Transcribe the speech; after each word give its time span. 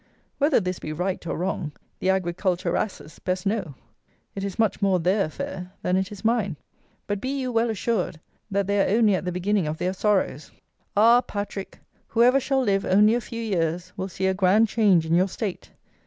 Whether 0.39 0.59
this 0.59 0.79
be 0.79 0.91
right, 0.91 1.27
or 1.27 1.37
wrong, 1.37 1.73
the 1.99 2.07
Agriculturasses 2.07 3.23
best 3.23 3.45
know: 3.45 3.75
it 4.33 4.43
is 4.43 4.57
much 4.57 4.81
more 4.81 4.99
their 4.99 5.25
affair 5.25 5.73
than 5.83 5.95
it 5.95 6.11
is 6.11 6.25
mine; 6.25 6.57
but, 7.05 7.21
be 7.21 7.29
you 7.29 7.51
well 7.51 7.69
assured, 7.69 8.19
that 8.49 8.65
they 8.65 8.81
are 8.81 8.97
only 8.97 9.13
at 9.13 9.25
the 9.25 9.31
beginning 9.31 9.67
of 9.67 9.77
their 9.77 9.93
sorrows. 9.93 10.49
Ah! 10.97 11.21
Patrick, 11.21 11.77
whoever 12.07 12.39
shall 12.39 12.63
live 12.63 12.83
only 12.83 13.13
a 13.13 13.21
few 13.21 13.43
years 13.43 13.93
will 13.95 14.07
see 14.09 14.25
a 14.25 14.33
grand 14.33 14.67
change 14.67 15.05
in 15.05 15.13
your 15.13 15.27
state! 15.29 15.69